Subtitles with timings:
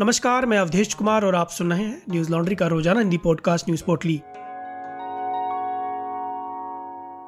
[0.00, 3.68] नमस्कार, मैं अवधेश कुमार और आप सुन रहे हैं न्यूज़ लॉन्ड्री का रोज़ाना हिंदी पॉडकास्ट
[3.68, 4.16] न्यूज़ पोर्टली।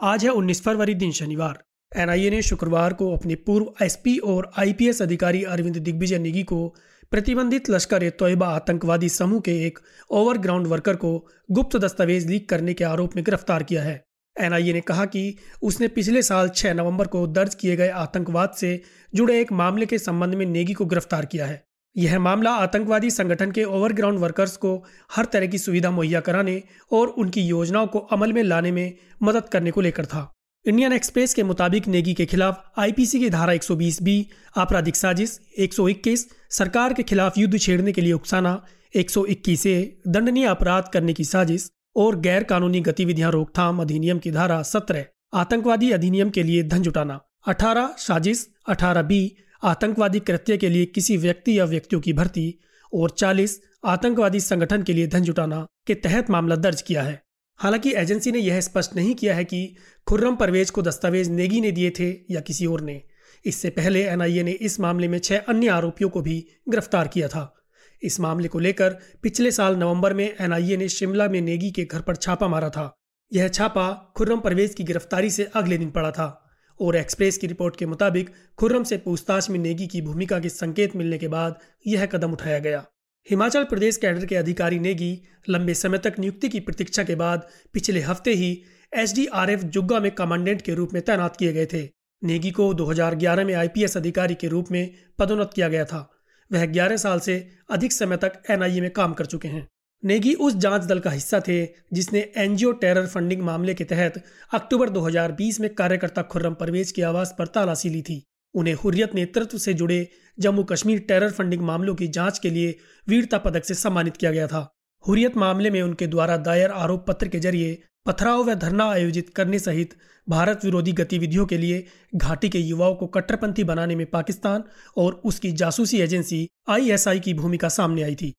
[0.03, 1.63] आज है 19 फरवरी, दिन शनिवार।
[1.97, 6.75] एनआईए ने शुक्रवार को अपने पूर्व एसपी और आईपीएस अधिकारी अरविंद दिग्विजय निगी को
[7.11, 9.79] प्रतिबंधित लश्कर ए तोयबा आतंकवादी समूह के एक
[10.11, 14.05] ओवरग्राउंड वर्कर को गुप्त दस्तावेज़ लीक करने के आरोप में गिरफ़्तार किया है।
[14.41, 18.83] एनआईए ने कहा कि उसने पिछले साल 6 नवंबर को दर्ज किए गए आतंकवाद से
[19.15, 23.51] जुड़े एक मामले के संबंध में नेगी को गिरफ़्तार किया है। यह मामला आतंकवादी संगठन
[23.51, 24.85] के ओवरग्राउंड वर्कर्स को
[25.17, 29.49] हर तरह की सुविधा मुहैया कराने और उनकी योजनाओं को अमल में लाने में मदद
[29.49, 30.33] करने को लेकर था।
[30.67, 36.27] इंडियन एक्सप्रेस के मुताबिक नेगी के खिलाफ आईपीसी की धारा 120 बी, आपराधिक साजिश 121
[36.51, 41.71] सरकार के खिलाफ युद्ध छेड़ने के लिए उकसाना 121 ए, दंडनीय अपराध करने की साजिश
[41.97, 45.05] और गैर कानूनी गतिविधियाँ रोकथाम अधिनियम की धारा 17
[45.35, 51.17] आतंकवादी अधिनियम के लिए धन जुटाना। 18 साजिश 18 बी आतंकवादी कृत्य के लिए किसी
[51.17, 52.59] व्यक्ति या व्यक्तियों की भर्ती
[52.95, 57.23] और 40 आतंकवादी संगठन के लिए धन जुटाना के तहत मामला दर्ज किया है।
[57.57, 59.77] हालाँकि एजेंसी ने यह स्पष्ट नहीं किया है कि
[60.09, 63.03] खुर्रम परवेज को दस्तावेज़ नेगी ने दिए थे या किसी और ने।
[63.45, 67.65] इससे पहले एनआईए ने इस मामले में छह अन्य आरोपियों को भी गिरफ़्तार किया था।
[68.03, 68.91] इस मामले को लेकर
[69.23, 72.95] पिछले साल नवंबर में एनआईए ने शिमला में नेगी के घर पर छापा मारा था।
[73.33, 77.77] यह छापा खुर्रम परवेज की गिरफ्तारी से अगले दिन पड़ा था। और एक्सप्रेस की रिपोर्ट
[77.77, 82.07] के मुताबिक खुर्रम से पूछताछ में नेगी की भूमिका के संकेत मिलने के बाद यह
[82.07, 82.85] कदम उठाया गया।
[83.31, 88.01] हिमाचल प्रदेश कैडर के अधिकारी नेगी लंबे समय तक नियुक्ति की प्रतीक्षा के बाद पिछले
[88.01, 88.63] हफ़्ते ही
[88.95, 91.89] एसडीआरएफ जुग्गा में कमांडेंट के रूप में तैनात किए गए थे।
[92.25, 96.11] नेगी को 2011 में आईपीएस अधिकारी के रूप में पदोन्नत किया गया था।
[96.53, 99.69] वह 11 साल से अधिक समय तक एनआईए में काम कर चुके हैं।
[100.03, 104.23] नेगी उस जाँच दल का हिस्सा थे, जिसने एनजीओ टेरर फंडिंग मामले के तहत
[104.55, 108.23] अक्टूबर 2020 में कार्यकर्ता खुर्रम परवेज की आवास पर तलाशी ली थी।
[108.55, 110.07] उन्हें हुर्रियत नेतृत्व से जुड़े
[110.39, 112.75] जम्मू कश्मीर टेरर फंडिंग मामलों की जाँच के लिए
[113.09, 114.67] वीरता पदक से सम्मानित किया गया था।
[115.05, 119.59] हुर्रियत मामले में उनके द्वारा दायर आरोप पत्र के ज़रिए पथराव व धरना आयोजित करने
[119.59, 119.95] सहित
[120.27, 121.85] भारत विरोधी गतिविधियों के लिए
[122.15, 124.65] घाटी के युवाओं को कट्टरपंथी बनाने में पाकिस्तान
[124.97, 128.35] और उसकी जासूसी एजेंसी आईएसआई की भूमिका सामने आई थी।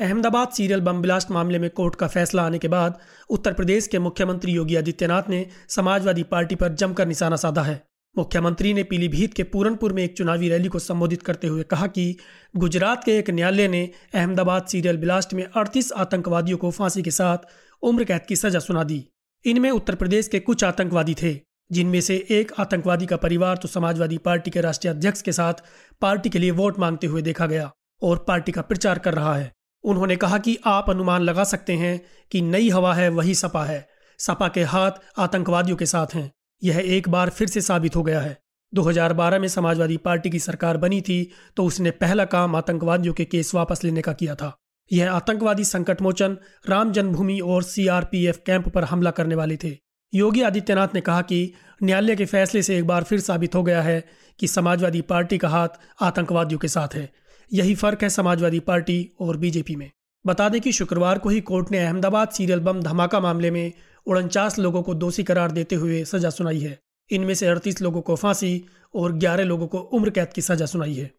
[0.00, 2.98] अहमदाबाद सीरियल बम ब्लास्ट मामले में कोर्ट का फैसला आने के बाद
[3.30, 7.82] उत्तर प्रदेश के मुख्यमंत्री योगी आदित्यनाथ ने समाजवादी पार्टी पर जमकर निशाना साधा है।
[8.16, 12.16] मुख्यमंत्री ने पीलीभीत के पूरनपुर में एक चुनावी रैली को संबोधित करते हुए कहा कि
[12.54, 17.48] गुजरात के एक न्यायालय ने अहमदाबाद सीरियल ब्लास्ट में अड़तीस आतंकवादियों को फांसी के साथ
[17.82, 19.04] उम्र कैद की सजा सुना दी।
[19.44, 21.36] इनमें उत्तर प्रदेश के कुछ आतंकवादी थे,
[21.70, 25.66] जिनमें से एक आतंकवादी का परिवार तो समाजवादी पार्टी के राष्ट्रीय अध्यक्ष के साथ
[26.02, 27.70] पार्टी के लिए वोट मांगते हुए देखा गया
[28.02, 29.52] और पार्टी का प्रचार कर रहा है।
[29.84, 32.00] उन्होंने कहा कि आप अनुमान लगा सकते हैं
[32.30, 33.86] कि नई हवा है, वही सपा है।
[34.18, 36.30] सपा के हाथ आतंकवादियों के साथ हैं।
[36.62, 38.36] यह एक बार फिर से साबित हो गया है।
[38.72, 43.54] 2012 में समाजवादी पार्टी की सरकार बनी थी तो उसने पहला काम आतंकवादियों के केस
[43.54, 44.56] वापस लेने का किया था।
[44.92, 46.36] यह आतंकवादी संकट मोचन,
[46.68, 49.76] राम जन्मभूमि और सीआरपीएफ कैंप पर हमला करने वाले थे।
[50.14, 51.52] योगी आदित्यनाथ ने कहा कि
[51.82, 54.04] न्यायालय के फैसले से एक बार फिर साबित हो गया है
[54.38, 55.68] कि समाजवादी पार्टी का हाथ
[56.00, 57.12] आतंकवादियों के साथ है।
[57.52, 59.90] यही फ़र्क है समाजवादी पार्टी और बीजेपी में।
[60.24, 63.72] बता दें कि शुक्रवार को ही कोर्ट ने अहमदाबाद सीरियल बम धमाका मामले में
[64.06, 66.78] उनचास लोगों को दोषी करार देते हुए सजा सुनाई है।
[67.10, 70.94] इनमें से अड़तीस लोगों को फांसी और ग्यारह लोगों को उम्र कैद की सजा सुनाई
[70.94, 71.10] है।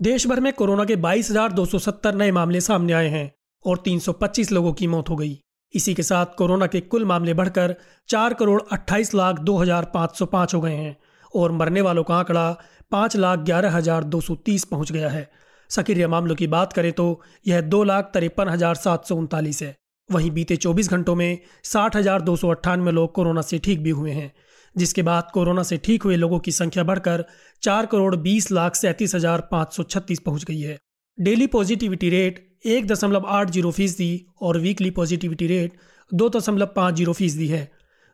[0.00, 3.30] देश भर में कोरोना के 22,270 नए मामले सामने आए हैं
[3.64, 5.38] और 325 लोगों की मौत हो गई।
[5.74, 7.74] इसी के साथ कोरोना के कुल मामले बढ़कर
[8.08, 10.96] चार करोड़ अट्ठाईस लाख दो हज़ार पाँच सौ पाँच हो गए हैं
[11.34, 12.50] और मरने वालों का आंकड़ा
[12.92, 15.28] पाँच लाख ग्यारह हज़ार दो सौ तीस पहुँच गया है।
[15.70, 19.74] सक्रिय मामलों की बात करें तो यह दो लाख तिरपन हज़ार सात सौ उनतालीस है।
[20.08, 23.90] वहीं बीते 24 घंटों में साठ हज़ार दो सौ अट्ठानवे लोग कोरोना से ठीक भी
[23.92, 24.32] हुए हैं,
[24.76, 27.24] जिसके बाद कोरोना से ठीक हुए लोगों की संख्या बढ़कर
[27.62, 30.78] चार करोड़ बीस लाख सैंतीस हज़ार पाँच सौ छत्तीस पहुँच गई है।
[31.18, 34.10] डेली पॉजिटिविटी रेट एक दशमलव आठ ज़ीरो फ़ीसदी
[34.42, 35.76] और वीकली पॉजिटिविटी रेट
[36.10, 37.68] दो दशमलव पाँच ज़ीरो फ़ीसदी है।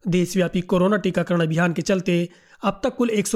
[0.08, 2.28] देशव्यापी कोरोना टीकाकरण अभियान के चलते
[2.64, 3.26] अब तक कुल एक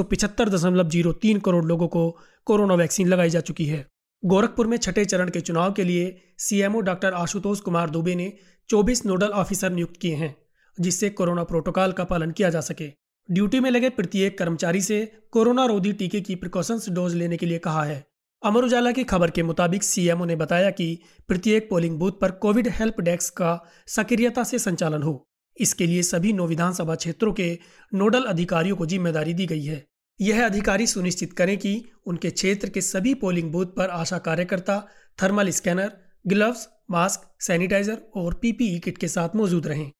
[1.44, 3.86] करोड़ लोगों को कोरोना वैक्सीन लगाई जा चुकी है।
[4.24, 8.32] गोरखपुर में छठे चरण के चुनाव के लिए सीएमओ डॉक्टर आशुतोष कुमार दुबे ने
[8.68, 10.36] 24 नोडल ऑफिसर नियुक्त किए हैं,
[10.80, 12.92] जिससे कोरोना प्रोटोकॉल का पालन किया जा सके।
[13.30, 17.58] ड्यूटी में लगे प्रत्येक कर्मचारी से कोरोना रोधी टीके की प्रिकॉशंस डोज लेने के लिए
[17.58, 18.06] कहा है।
[18.44, 22.68] अमर उजाला की खबर के मुताबिक सीएमओ ने बताया कि प्रत्येक पोलिंग बूथ पर कोविड
[22.68, 25.29] हेल्प डेस्क का सक्रियता से संचालन हो।
[25.60, 27.58] इसके लिए सभी नौ विधानसभा क्षेत्रों के
[27.92, 29.84] नोडल अधिकारियों को ज़िम्मेदारी दी गई है।
[30.20, 31.72] यह अधिकारी सुनिश्चित करें कि
[32.06, 34.78] उनके क्षेत्र के सभी पोलिंग बूथ पर आशा कार्यकर्ता,
[35.18, 35.92] thermal scanner,
[36.24, 39.90] gloves, mask, sanitiser और पीपीई किट के साथ मौजूद रहें।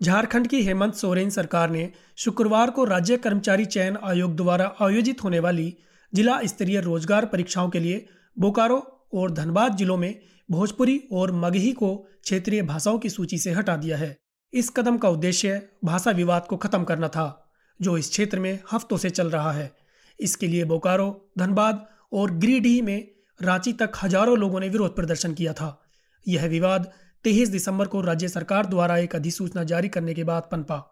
[0.00, 5.38] झारखंड की हेमंत सोरेन सरकार ने शुक्रवार को राज्य कर्मचारी चयन आयोग द्वारा आयोजित होने
[5.38, 5.76] वाली
[6.12, 8.04] जिला स्तरीय रोज़गार परीक्षाओं के लिए
[8.36, 8.76] बोकारो
[9.14, 10.14] और धनबाद जिलों में
[10.48, 14.16] भोजपुरी और मगही को क्षेत्रीय भाषाओं की सूची से हटा दिया है।
[14.54, 18.96] इस कदम का उद्देश्य भाषा विवाद को खत्म करना था, जो इस क्षेत्र में हफ्तों
[18.96, 19.70] से चल रहा है।
[20.18, 23.08] इसके लिए बोकारो, धनबाद और गिरिडीह में
[23.40, 25.80] रांची तक हज़ारों लोगों ने विरोध प्रदर्शन किया था।
[26.26, 26.92] यह विवाद
[27.24, 30.82] तेईस दिसंबर को राज्य सरकार द्वारा एक अधिसूचना जारी करने के बाद पनपा,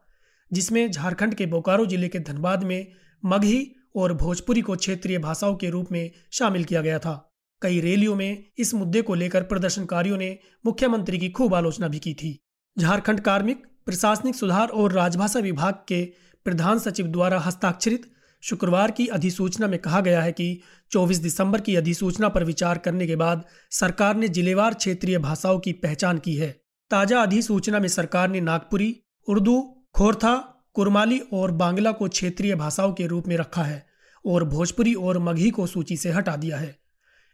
[0.50, 2.87] जिसमें झारखंड के बोकारो ज़िले के धनबाद में
[3.23, 7.32] मगही और भोजपुरी को क्षेत्रीय भाषाओं के रूप में शामिल किया गया था।
[7.62, 12.15] कई रैलियों में इस मुद्दे को लेकर प्रदर्शनकारियों ने मुख्यमंत्री की खूब आलोचना भी की
[12.15, 12.38] थी।
[12.78, 16.04] झारखंड कार्मिक, प्रशासनिक सुधार और राजभाषा विभाग के
[16.44, 18.10] प्रधान सचिव द्वारा हस्ताक्षरित
[18.42, 20.60] शुक्रवार की अधिसूचना में कहा गया है कि
[20.90, 25.72] 24 दिसंबर की अधिसूचना पर विचार करने के बाद सरकार ने जिलेवार क्षेत्रीय भाषाओं की
[25.72, 26.50] पहचान की है।
[26.90, 28.96] ताज़ा अधिसूचना में सरकार ने नागपुरी,
[29.28, 30.36] उर्दू, खोरथा,
[30.74, 33.86] कुरमाली और बांग्ला को क्षेत्रीय भाषाओं के रूप में रखा है
[34.26, 36.78] और भोजपुरी और मगही को सूची से हटा दिया है।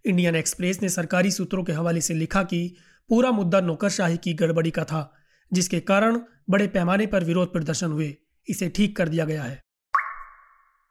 [0.04, 2.76] इंडियन एक्सप्रेस ने सरकारी सूत्रों के हवाले से लिखा कि
[3.08, 5.14] पूरा मुद्दा नौकरशाही की गड़बड़ी का था।
[5.52, 8.16] जिसके कारण बड़े पैमाने पर विरोध प्रदर्शन हुए।
[8.48, 9.60] इसे ठीक कर दिया गया है।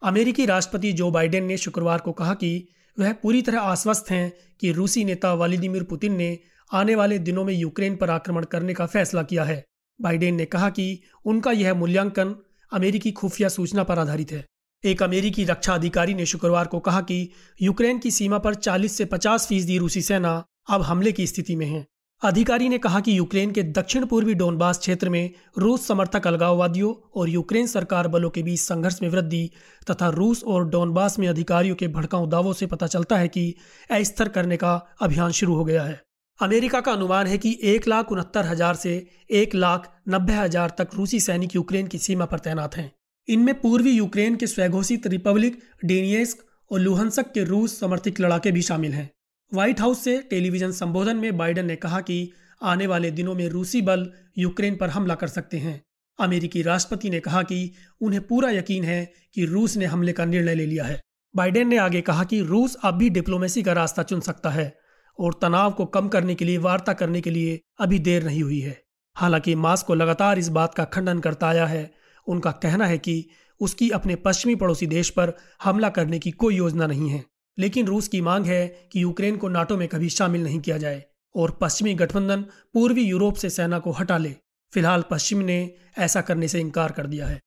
[0.04, 2.68] अमेरिकी राष्ट्रपति जो बाइडेन ने शुक्रवार को कहा कि
[3.00, 6.40] वह पूरी तरह आश्वस्त हैं कि रूसी नेता व्लादिमीर पुतिन ने
[6.74, 9.66] आने वाले दिनों में यूक्रेन पर आक्रमण करने का फैसला किया है।
[10.02, 12.36] बाइडेन ने कहा कि उनका यह मूल्यांकन
[12.74, 14.46] अमेरिकी खुफिया सूचना पर आधारित है।
[14.86, 17.32] एक अमेरिकी रक्षा अधिकारी ने शुक्रवार को कहा कि
[17.62, 21.66] यूक्रेन की सीमा पर 40 से 50 फ़ीसदी रूसी सेना अब हमले की स्थिति में
[21.66, 21.86] है।
[22.22, 27.30] अधिकारी ने कहा कि यूक्रेन के दक्षिण पूर्वी डोनबास क्षेत्र में रूस समर्थक अलगाववादियों और
[27.30, 29.50] यूक्रेन सरकार बलों के बीच संघर्ष में वृद्धि
[29.92, 33.54] तथा रूस और डोनबास में अधिकारियों के भड़काऊ दावों से पता चलता है कि
[33.92, 36.02] अस्थिर करने का अभियान शुरू हो गया है।
[36.40, 38.96] अमेरिका का अनुमान है कि एक लाख उनहत्तर हज़ार से
[39.32, 42.92] एक लाख नब्बे हज़ार तक रूसी सैनिक यूक्रेन की सीमा पर तैनात हैं।
[43.28, 48.94] इनमें पूर्वी यूक्रेन के स्वघोषित रिपब्लिक डेनियस्क और लुहंसक के रूस समर्थित लड़ाके भी शामिल
[48.94, 49.10] हैं।
[49.54, 52.32] व्हाइट हाउस से टेलीविज़न संबोधन में बाइडन ने कहा कि
[52.64, 55.82] आने वाले दिनों में रूसी बल यूक्रेन पर हमला कर सकते हैं।
[56.20, 60.56] अमेरिकी राष्ट्रपति ने कहा कि उन्हें पूरा यकीन है कि रूस ने हमले का निर्णय
[60.56, 61.02] ले लिया है।
[61.36, 64.78] बाइडेन ने आगे कहा कि रूस अब भी डिप्लोमेसी का रास्ता चुन सकता है
[65.20, 68.60] और तनाव को कम करने के लिए, वार्ता करने के लिए अभी देर नहीं हुई
[68.60, 68.84] है।
[69.16, 71.92] हालाँकि मास्को लगातार इस बात का खंडन करता आया है।
[72.28, 73.30] उनका कहना है कि
[73.60, 75.34] उसकी अपने पश्चिमी पड़ोसी देश पर
[75.64, 79.48] हमला करने की कोई योजना नहीं है। लेकिन रूस की मांग है कि यूक्रेन को
[79.48, 81.04] नाटो में कभी शामिल नहीं किया जाए
[81.36, 82.42] और पश्चिमी गठबंधन
[82.74, 84.36] पूर्वी यूरोप से सेना को हटा ले।
[84.74, 87.40] फ़िलहाल पश्चिम ने ऐसा करने से इनकार कर दिया है।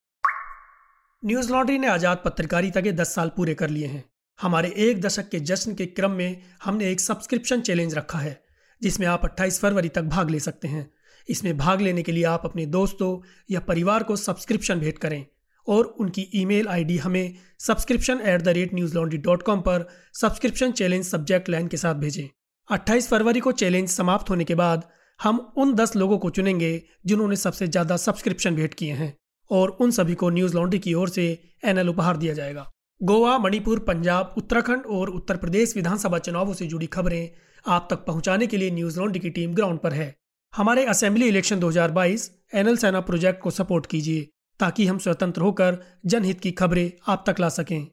[1.25, 4.05] न्यूज़ लॉन्ड्री ने आज़ाद पत्रकारिता के दस साल पूरे कर लिए हैं।
[4.41, 8.45] हमारे एक दशक के जश्न के क्रम में हमने एक सब्सक्रिप्शन चैलेंज रखा है,
[8.83, 10.91] जिसमें आप 28 फरवरी तक भाग ले सकते हैं।
[11.29, 15.27] इसमें भाग लेने के लिए आप अपने दोस्तों या परिवार को सब्सक्रिप्शन भेंट करें।
[15.67, 19.87] और उनकी ईमेल आईडी हमें subscription at the rate Newslaundry dot com पर
[20.21, 22.29] सब्सक्रिप्शन चैलेंज सब्जेक्ट लाइन के साथ भेजें।
[22.69, 24.85] 28 फरवरी को चैलेंज समाप्त होने के बाद
[25.21, 26.71] हम उन 10 लोगों को चुनेंगे
[27.07, 29.15] जिन्होंने सबसे ज़्यादा सब्सक्रिप्शन भेंट किए हैं
[29.51, 31.27] और उन सभी को न्यूज़ लॉन्ड्री की ओर से
[31.65, 32.67] एनएल उपहार दिया जाएगा।
[33.01, 37.29] गोवा, मणिपुर, पंजाब, उत्तराखंड और उत्तर प्रदेश विधानसभा चुनावों से जुड़ी खबरें
[37.65, 40.15] आप तक पहुँचाने के लिए न्यूज़ लॉन्ड्री की टीम ग्राउंड पर है।
[40.53, 44.29] हमारे assembly election 2022 NL Sena project को सपोर्ट कीजिए।
[44.61, 47.87] ताकि हम स्वतंत्र होकर जनहित की खबरें आप तक ला सकें।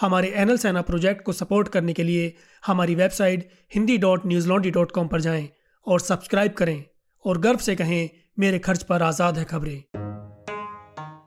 [0.00, 2.34] हमारे एनएल सेना प्रोजेक्ट को सपोर्ट करने के लिए
[2.66, 5.48] हमारी website Hindi dot Newslaundry dot com पर जाएँ
[5.86, 6.84] और सब्सक्राइब करें
[7.24, 9.82] और गर्व से कहें, मेरे खर्च पर आज़ाद है खबरें।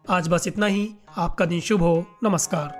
[0.09, 2.73] आज बस इतना ही। आपका दिन शुभ हो। नमस्कार।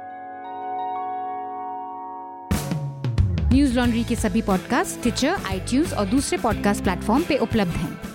[3.53, 8.14] न्यूज़ लॉन्ड्री के सभी पॉडकास्ट ट्विटर आईटीज और दूसरे पॉडकास्ट प्लेटफॉर्म पे उपलब्ध हैं।